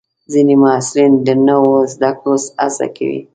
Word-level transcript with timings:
ځینې 0.31 0.55
محصلین 0.63 1.11
د 1.27 1.29
نوو 1.47 1.75
زده 1.93 2.11
کړو 2.19 2.35
هڅه 2.61 2.87
کوي. 2.95 3.19